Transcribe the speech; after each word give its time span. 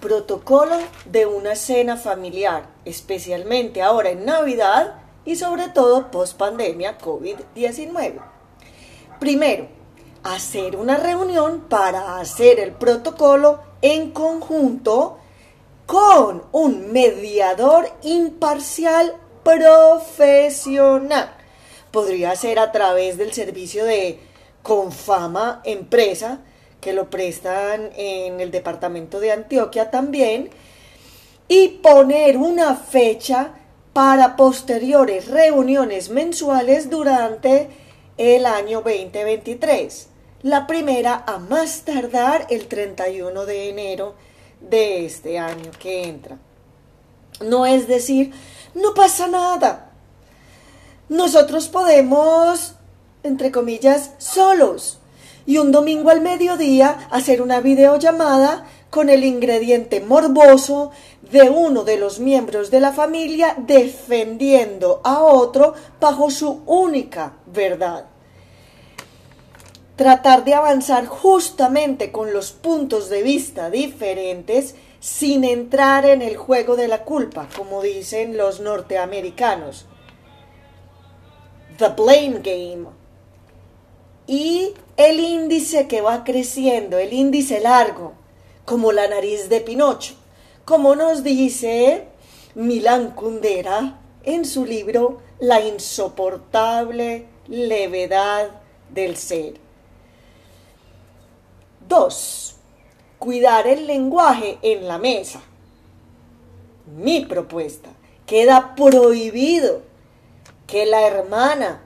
protocolo 0.00 0.76
de 1.06 1.26
una 1.26 1.56
cena 1.56 1.96
familiar, 1.96 2.68
especialmente 2.84 3.82
ahora 3.82 4.10
en 4.10 4.24
Navidad 4.24 4.94
y 5.24 5.36
sobre 5.36 5.68
todo 5.68 6.10
post 6.10 6.36
pandemia 6.36 6.98
COVID-19. 6.98 8.20
Primero, 9.18 9.68
hacer 10.22 10.76
una 10.76 10.96
reunión 10.96 11.66
para 11.68 12.18
hacer 12.18 12.60
el 12.60 12.72
protocolo 12.72 13.60
en 13.82 14.10
conjunto 14.10 15.18
con 15.86 16.42
un 16.52 16.92
mediador 16.92 17.88
imparcial 18.02 19.14
profesional. 19.44 21.32
Podría 21.92 22.34
ser 22.34 22.58
a 22.58 22.72
través 22.72 23.16
del 23.16 23.32
servicio 23.32 23.84
de 23.84 24.18
Confama 24.62 25.62
Empresa, 25.64 26.40
que 26.86 26.92
lo 26.92 27.10
prestan 27.10 27.90
en 27.96 28.40
el 28.40 28.52
departamento 28.52 29.18
de 29.18 29.32
Antioquia 29.32 29.90
también, 29.90 30.50
y 31.48 31.66
poner 31.82 32.36
una 32.36 32.76
fecha 32.76 33.54
para 33.92 34.36
posteriores 34.36 35.26
reuniones 35.26 36.10
mensuales 36.10 36.88
durante 36.88 37.70
el 38.16 38.46
año 38.46 38.82
2023. 38.82 40.06
La 40.42 40.68
primera 40.68 41.24
a 41.26 41.40
más 41.40 41.82
tardar 41.82 42.46
el 42.50 42.68
31 42.68 43.46
de 43.46 43.68
enero 43.68 44.14
de 44.60 45.06
este 45.06 45.40
año 45.40 45.72
que 45.80 46.04
entra. 46.04 46.38
No 47.40 47.66
es 47.66 47.88
decir, 47.88 48.32
no 48.74 48.94
pasa 48.94 49.26
nada. 49.26 49.90
Nosotros 51.08 51.66
podemos, 51.66 52.76
entre 53.24 53.50
comillas, 53.50 54.12
solos. 54.18 55.00
Y 55.46 55.58
un 55.58 55.70
domingo 55.70 56.10
al 56.10 56.20
mediodía 56.20 57.08
hacer 57.10 57.40
una 57.40 57.60
videollamada 57.60 58.66
con 58.90 59.08
el 59.08 59.24
ingrediente 59.24 60.00
morboso 60.00 60.90
de 61.30 61.48
uno 61.48 61.84
de 61.84 61.98
los 61.98 62.18
miembros 62.18 62.70
de 62.70 62.80
la 62.80 62.92
familia 62.92 63.54
defendiendo 63.58 65.00
a 65.04 65.22
otro 65.22 65.74
bajo 66.00 66.30
su 66.30 66.62
única 66.66 67.34
verdad 67.46 68.06
tratar 69.96 70.44
de 70.44 70.54
avanzar 70.54 71.06
justamente 71.06 72.12
con 72.12 72.32
los 72.32 72.52
puntos 72.52 73.08
de 73.08 73.22
vista 73.22 73.70
diferentes 73.70 74.76
sin 75.00 75.44
entrar 75.44 76.04
en 76.06 76.22
el 76.22 76.36
juego 76.36 76.76
de 76.76 76.88
la 76.88 77.04
culpa, 77.04 77.48
como 77.56 77.82
dicen 77.82 78.36
los 78.36 78.60
norteamericanos. 78.60 79.86
The 81.78 81.88
blame 81.88 82.40
game. 82.42 82.88
Y 84.26 84.74
el 84.96 85.20
índice 85.20 85.86
que 85.86 86.00
va 86.00 86.24
creciendo, 86.24 86.98
el 86.98 87.12
índice 87.12 87.60
largo, 87.60 88.14
como 88.64 88.92
la 88.92 89.06
nariz 89.08 89.48
de 89.48 89.60
Pinocho, 89.60 90.14
como 90.64 90.96
nos 90.96 91.22
dice 91.22 92.08
Milan 92.54 93.12
Kundera 93.12 94.00
en 94.24 94.44
su 94.44 94.64
libro 94.66 95.20
La 95.38 95.60
insoportable 95.60 97.26
levedad 97.46 98.50
del 98.90 99.16
ser. 99.16 99.54
2. 101.88 102.56
Cuidar 103.18 103.66
el 103.66 103.86
lenguaje 103.86 104.58
en 104.62 104.88
la 104.88 104.98
mesa. 104.98 105.40
Mi 106.96 107.24
propuesta. 107.24 107.90
Queda 108.26 108.74
prohibido 108.74 109.82
que 110.66 110.84
la 110.84 111.06
hermana, 111.06 111.82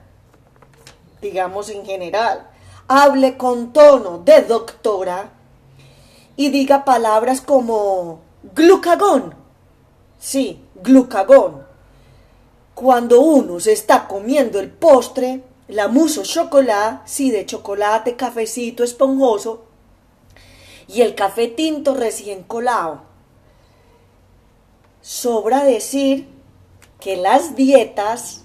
digamos 1.21 1.69
en 1.69 1.85
general, 1.85 2.49
hable 2.87 3.37
con 3.37 3.73
tono 3.73 4.19
de 4.19 4.41
doctora 4.41 5.31
y 6.35 6.49
diga 6.49 6.83
palabras 6.83 7.41
como 7.41 8.19
glucagón. 8.55 9.35
Sí, 10.19 10.63
glucagón. 10.75 11.65
Cuando 12.73 13.21
uno 13.21 13.59
se 13.59 13.73
está 13.73 14.07
comiendo 14.07 14.59
el 14.59 14.69
postre, 14.71 15.43
la 15.67 15.87
mousse 15.87 16.23
chocolate, 16.23 17.01
sí, 17.05 17.31
de 17.31 17.45
chocolate, 17.45 18.15
cafecito 18.15 18.83
esponjoso, 18.83 19.65
y 20.87 21.01
el 21.01 21.15
café 21.15 21.47
tinto 21.47 21.95
recién 21.95 22.43
colado. 22.43 23.01
Sobra 25.01 25.63
decir 25.63 26.27
que 26.99 27.15
las 27.17 27.55
dietas 27.55 28.41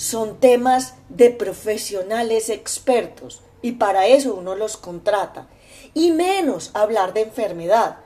son 0.00 0.40
temas 0.40 0.94
de 1.10 1.28
profesionales 1.28 2.48
expertos 2.48 3.42
y 3.60 3.72
para 3.72 4.06
eso 4.06 4.34
uno 4.34 4.54
los 4.54 4.78
contrata. 4.78 5.46
Y 5.92 6.12
menos 6.12 6.70
hablar 6.72 7.12
de 7.12 7.20
enfermedad. 7.20 7.98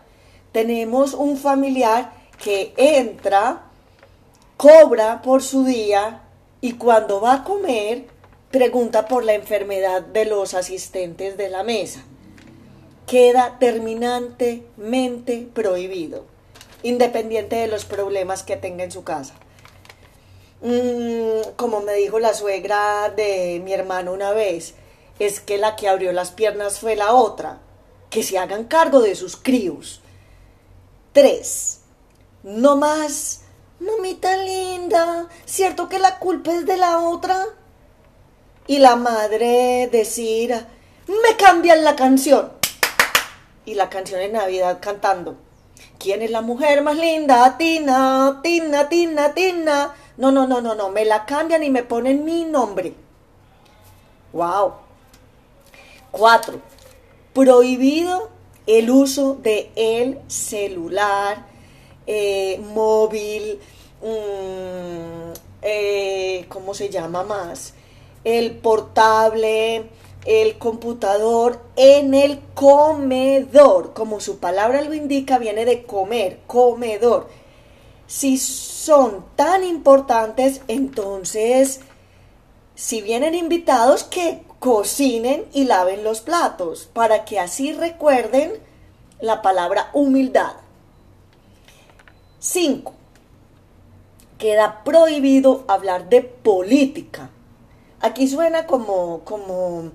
Tenemos 0.51 1.15
un 1.15 1.37
familiar 1.37 2.13
que 2.43 2.75
entra, 2.77 3.67
cobra 4.57 5.23
por 5.23 5.41
su 5.41 5.65
día 5.65 6.23
y 6.61 6.73
cuando 6.73 7.21
va 7.21 7.35
a 7.35 7.45
comer 7.45 8.07
pregunta 8.51 9.07
por 9.07 9.25
la 9.25 9.35
enfermedad 9.35 10.03
de 10.03 10.25
los 10.25 10.55
asistentes 10.55 11.37
de 11.37 11.49
la 11.49 11.63
mesa 11.63 12.03
queda 13.07 13.59
terminantemente 13.61 15.47
prohibido, 15.55 16.25
independiente 16.83 17.55
de 17.55 17.69
los 17.69 17.85
problemas 17.85 18.43
que 18.43 18.57
tenga 18.57 18.83
en 18.83 18.91
su 18.91 19.05
casa. 19.05 19.35
Mm, 20.65 21.57
como 21.57 21.83
me 21.83 21.93
dijo 21.93 22.19
la 22.19 22.33
suegra 22.33 23.11
de 23.11 23.61
mi 23.63 23.75
hermano 23.75 24.15
una 24.15 24.33
vez, 24.33 24.75
es 25.19 25.41
que 25.41 25.59
la 25.59 25.77
que 25.77 25.89
abrió 25.89 26.11
las 26.13 26.31
piernas 26.31 26.81
fue 26.81 26.97
la 26.97 27.13
otra, 27.13 27.59
que 28.09 28.23
se 28.23 28.39
hagan 28.39 28.65
cargo 28.65 29.01
de 29.01 29.15
sus 29.15 29.37
críos. 29.37 30.01
3. 31.13 31.81
No 32.45 32.77
más, 32.77 33.43
mamita 33.79 34.39
linda, 34.39 35.29
¿cierto 35.45 35.91
que 35.91 35.99
la 35.99 36.19
culpa 36.19 36.55
es 36.55 36.65
de 36.65 36.79
la 36.79 36.99
otra? 36.99 37.45
Y 38.67 38.79
la 38.79 38.97
madre 38.97 39.91
decir, 39.93 40.67
me 41.07 41.37
cambian 41.37 41.85
la 41.85 41.95
canción 41.95 42.51
y 43.67 43.75
la 43.75 43.91
canción 43.91 44.21
de 44.21 44.31
Navidad 44.31 44.79
cantando. 44.81 45.37
¿Quién 45.99 46.23
es 46.23 46.31
la 46.31 46.41
mujer 46.41 46.83
más 46.83 46.97
linda? 46.97 47.59
Tina, 47.59 48.41
Tina, 48.43 48.89
Tina, 48.89 49.35
Tina. 49.35 49.95
No, 50.17 50.31
no, 50.31 50.47
no, 50.47 50.61
no, 50.61 50.75
no. 50.75 50.91
Me 50.91 51.05
la 51.05 51.27
cambian 51.27 51.63
y 51.63 51.71
me 51.71 51.83
ponen 51.83 52.25
mi 52.25 52.45
nombre. 52.45 52.95
Wow. 54.33 54.75
Cuatro. 56.11 56.61
Prohibido 57.33 58.31
el 58.67 58.91
uso 58.91 59.35
de 59.35 59.71
el 59.75 60.21
celular, 60.29 61.47
eh, 62.07 62.61
móvil, 62.73 63.59
mm, 64.03 65.33
eh, 65.63 66.47
¿cómo 66.49 66.75
se 66.75 66.89
llama 66.91 67.25
más? 67.25 67.75
El 68.23 68.53
portable, 68.53 69.91
el 70.25 70.59
computador 70.59 71.61
en 71.77 72.15
el 72.15 72.41
comedor. 72.55 73.93
Como 73.93 74.21
su 74.21 74.39
palabra 74.39 74.83
lo 74.83 74.95
indica, 74.95 75.39
viene 75.39 75.65
de 75.65 75.85
comer, 75.85 76.41
comedor. 76.47 77.29
Si 78.07 78.39
son 78.39 79.25
tan 79.37 79.65
importantes, 79.65 80.61
entonces, 80.69 81.81
si 82.75 83.03
vienen 83.03 83.35
invitados, 83.35 84.05
que 84.05 84.43
cocinen 84.59 85.45
y 85.53 85.65
laven 85.65 86.05
los 86.05 86.21
platos, 86.21 86.89
para 86.93 87.25
que 87.25 87.39
así 87.39 87.73
recuerden 87.73 88.53
la 89.21 89.43
palabra 89.43 89.91
humildad. 89.93 90.53
5. 92.39 92.93
Queda 94.39 94.85
prohibido 94.85 95.65
hablar 95.69 96.09
de 96.09 96.23
política 96.23 97.31
Aquí 98.05 98.29
suena 98.29 98.67
como, 98.67 99.21
como, 99.21 99.93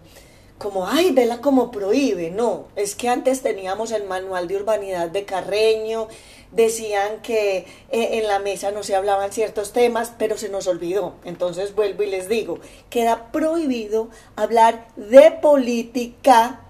como, 0.60 0.88
ay, 0.88 1.12
vela 1.12 1.42
como 1.42 1.72
prohíbe. 1.72 2.30
No, 2.30 2.68
es 2.76 2.94
que 2.94 3.10
antes 3.10 3.42
teníamos 3.42 3.92
el 3.92 4.04
manual 4.04 4.48
de 4.48 4.58
urbanidad 4.58 5.10
de 5.10 5.26
Carreño, 5.26 6.10
decían 6.52 7.22
que 7.22 7.66
eh, 7.90 8.20
en 8.20 8.28
la 8.28 8.40
mesa 8.40 8.72
no 8.72 8.84
se 8.84 8.96
hablaban 8.96 9.32
ciertos 9.32 9.72
temas, 9.72 10.14
pero 10.20 10.38
se 10.38 10.50
nos 10.50 10.68
olvidó. 10.68 11.16
Entonces 11.24 11.74
vuelvo 11.74 12.04
y 12.04 12.08
les 12.08 12.28
digo, 12.28 12.60
queda 12.90 13.32
prohibido 13.32 14.10
hablar 14.36 14.88
de 14.98 15.32
política 15.32 16.62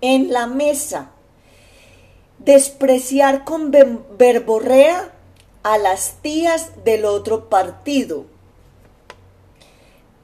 en 0.00 0.32
la 0.32 0.46
mesa. 0.46 1.10
Despreciar 2.38 3.44
con 3.44 3.70
verborrea 3.70 5.12
a 5.62 5.78
las 5.78 6.22
tías 6.22 6.84
del 6.84 7.04
otro 7.04 7.48
partido 7.50 8.24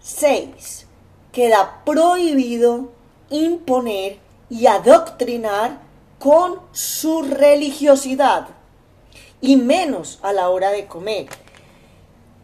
6. 0.00 0.86
Queda 1.32 1.82
prohibido 1.84 2.90
imponer 3.30 4.18
y 4.48 4.66
adoctrinar 4.66 5.78
con 6.18 6.60
su 6.72 7.22
religiosidad 7.22 8.48
y 9.40 9.56
menos 9.56 10.18
a 10.22 10.32
la 10.32 10.50
hora 10.50 10.70
de 10.70 10.86
comer. 10.86 11.26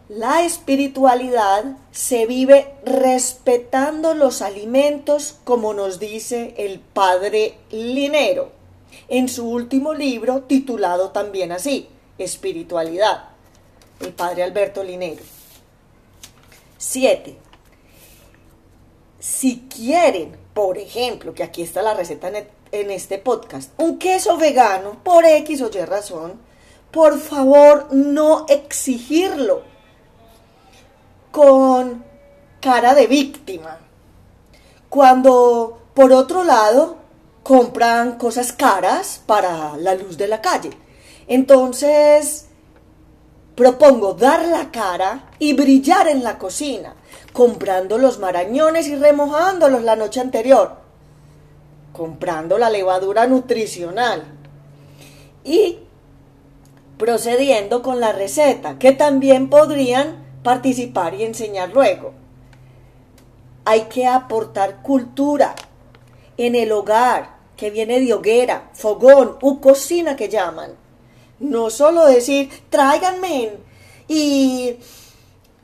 La 0.08 0.44
espiritualidad 0.44 1.64
se 1.90 2.26
vive 2.26 2.72
respetando 2.84 4.14
los 4.14 4.40
alimentos 4.40 5.36
como 5.42 5.74
nos 5.74 5.98
dice 5.98 6.54
el 6.58 6.78
padre 6.78 7.58
Linero. 7.70 8.52
en 9.08 9.28
su 9.28 9.48
último 9.48 9.94
libro 9.94 10.42
titulado 10.42 11.10
también 11.10 11.52
así, 11.52 11.88
Espiritualidad, 12.18 13.24
el 14.00 14.12
padre 14.14 14.42
Alberto 14.42 14.82
Linero. 14.82 15.22
7. 16.78 17.45
Si 19.28 19.67
quieren, 19.69 20.37
por 20.55 20.78
ejemplo, 20.78 21.34
que 21.34 21.43
aquí 21.43 21.61
está 21.61 21.82
la 21.82 21.94
receta 21.94 22.31
en 22.70 22.90
este 22.93 23.19
podcast, 23.19 23.73
un 23.76 23.99
queso 23.99 24.37
vegano 24.37 25.02
por 25.02 25.25
X 25.25 25.62
o 25.62 25.70
Y 25.75 25.84
razón, 25.84 26.40
por 26.93 27.19
favor 27.19 27.88
no 27.90 28.46
exigirlo 28.49 29.64
con 31.32 32.05
cara 32.61 32.94
de 32.94 33.08
víctima. 33.08 33.81
Cuando, 34.88 35.76
por 35.93 36.12
otro 36.12 36.44
lado, 36.44 36.99
compran 37.43 38.19
cosas 38.19 38.52
caras 38.52 39.20
para 39.26 39.76
la 39.76 39.96
luz 39.96 40.17
de 40.17 40.28
la 40.28 40.40
calle. 40.40 40.70
Entonces, 41.26 42.46
propongo 43.56 44.12
dar 44.12 44.46
la 44.46 44.70
cara 44.70 45.30
y 45.38 45.54
brillar 45.54 46.06
en 46.08 46.22
la 46.22 46.38
cocina, 46.38 46.94
comprando 47.32 47.98
los 47.98 48.18
marañones 48.18 48.86
y 48.86 48.94
remojándolos 48.94 49.82
la 49.82 49.96
noche 49.96 50.20
anterior, 50.20 50.76
comprando 51.92 52.58
la 52.58 52.70
levadura 52.70 53.26
nutricional 53.26 54.24
y 55.42 55.78
procediendo 56.98 57.82
con 57.82 57.98
la 57.98 58.12
receta, 58.12 58.78
que 58.78 58.92
también 58.92 59.48
podrían 59.48 60.24
participar 60.42 61.14
y 61.14 61.24
enseñar 61.24 61.70
luego. 61.70 62.12
Hay 63.64 63.82
que 63.82 64.06
aportar 64.06 64.82
cultura 64.82 65.54
en 66.36 66.54
el 66.54 66.72
hogar, 66.72 67.36
que 67.56 67.70
viene 67.70 68.00
de 68.00 68.12
hoguera, 68.12 68.70
fogón 68.74 69.38
u 69.40 69.60
cocina 69.60 70.14
que 70.14 70.28
llaman. 70.28 70.72
No 71.38 71.70
solo 71.70 72.06
decir, 72.06 72.50
tráiganme 72.70 73.52
y... 74.08 74.76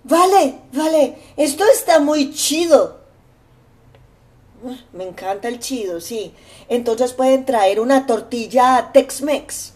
Vale, 0.04 0.58
vale, 0.72 1.16
esto 1.36 1.64
está 1.72 2.00
muy 2.00 2.32
chido. 2.32 3.00
Me 4.92 5.04
encanta 5.04 5.48
el 5.48 5.60
chido, 5.60 6.00
sí. 6.00 6.34
Entonces 6.68 7.12
pueden 7.12 7.44
traer 7.44 7.78
una 7.78 8.06
tortilla 8.06 8.90
Tex-Mex 8.92 9.74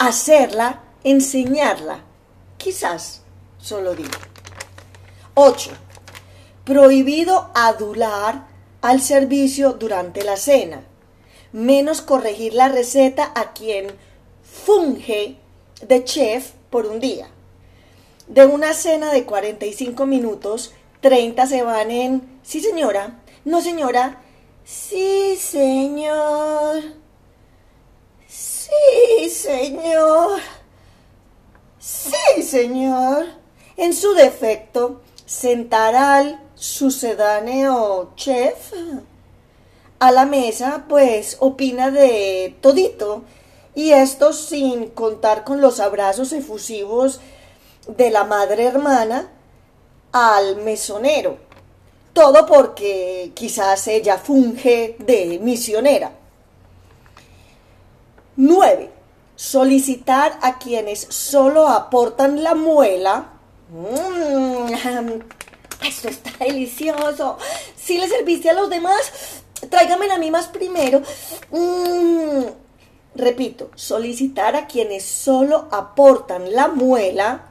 hacerla, 0.00 0.80
enseñarla. 1.04 2.00
Quizás, 2.56 3.20
solo 3.58 3.94
digo. 3.94 4.18
8. 5.34 5.70
Prohibido 6.64 7.50
adular 7.54 8.46
al 8.80 9.02
servicio 9.02 9.74
durante 9.74 10.24
la 10.24 10.36
cena. 10.36 10.82
Menos 11.52 12.00
corregir 12.00 12.54
la 12.54 12.68
receta 12.68 13.30
a 13.34 13.52
quien 13.52 13.88
funge 14.50 15.36
de 15.86 16.04
chef 16.04 16.52
por 16.70 16.86
un 16.86 17.00
día. 17.00 17.28
De 18.26 18.46
una 18.46 18.74
cena 18.74 19.12
de 19.12 19.24
45 19.24 20.06
minutos, 20.06 20.72
30 21.00 21.46
se 21.46 21.62
van 21.62 21.90
en 21.90 22.40
sí 22.42 22.60
señora, 22.60 23.22
no 23.44 23.60
señora, 23.60 24.22
sí 24.64 25.36
señor. 25.36 26.82
Sí, 28.28 29.28
señor. 29.30 30.38
Sí, 31.78 32.42
señor. 32.42 33.26
En 33.76 33.92
su 33.94 34.12
defecto, 34.12 35.00
sentará 35.26 36.16
al 36.16 36.40
sucedáneo 36.54 38.12
chef 38.14 38.72
a 39.98 40.12
la 40.12 40.26
mesa, 40.26 40.84
pues 40.88 41.36
opina 41.40 41.90
de 41.90 42.56
todito, 42.60 43.24
y 43.74 43.92
esto 43.92 44.32
sin 44.32 44.88
contar 44.88 45.44
con 45.44 45.60
los 45.60 45.80
abrazos 45.80 46.32
efusivos 46.32 47.20
de 47.86 48.10
la 48.10 48.24
madre 48.24 48.64
hermana 48.64 49.30
al 50.12 50.56
mesonero. 50.56 51.38
Todo 52.12 52.46
porque 52.46 53.32
quizás 53.34 53.86
ella 53.86 54.18
funge 54.18 54.96
de 54.98 55.38
misionera. 55.40 56.12
9. 58.36 58.90
Solicitar 59.36 60.38
a 60.42 60.58
quienes 60.58 61.06
solo 61.08 61.68
aportan 61.68 62.42
la 62.42 62.54
muela. 62.54 63.32
Mmm, 63.70 65.20
esto 65.86 66.08
está 66.08 66.44
delicioso. 66.44 67.38
Si 67.76 67.98
le 67.98 68.08
serviste 68.08 68.50
a 68.50 68.54
los 68.54 68.68
demás, 68.68 69.12
tráigame 69.70 70.10
a 70.10 70.18
mí 70.18 70.30
más 70.30 70.48
primero. 70.48 71.00
Mm. 71.50 72.69
Repito, 73.14 73.70
solicitar 73.74 74.56
a 74.56 74.66
quienes 74.66 75.04
solo 75.04 75.68
aportan 75.70 76.52
la 76.54 76.68
muela 76.68 77.46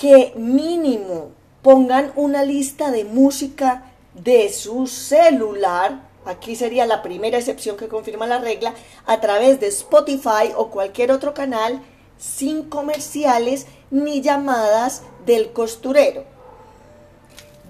que 0.00 0.32
mínimo 0.36 1.30
pongan 1.62 2.12
una 2.16 2.42
lista 2.42 2.90
de 2.90 3.04
música 3.04 3.92
de 4.14 4.50
su 4.50 4.86
celular 4.86 6.10
aquí 6.24 6.56
sería 6.56 6.86
la 6.86 7.02
primera 7.02 7.38
excepción 7.38 7.76
que 7.76 7.88
confirma 7.88 8.26
la 8.26 8.38
regla, 8.38 8.74
a 9.06 9.20
través 9.20 9.60
de 9.60 9.68
Spotify 9.68 10.52
o 10.56 10.70
cualquier 10.70 11.12
otro 11.12 11.34
canal 11.34 11.80
sin 12.18 12.64
comerciales 12.64 13.66
ni 13.90 14.20
llamadas 14.20 15.02
del 15.24 15.52
costurero. 15.52 16.24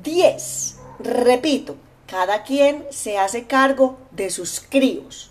10. 0.02 0.76
Repito, 0.98 1.76
cada 2.06 2.42
quien 2.42 2.86
se 2.90 3.18
hace 3.18 3.46
cargo 3.46 3.98
de 4.10 4.30
sus 4.30 4.60
críos. 4.60 5.30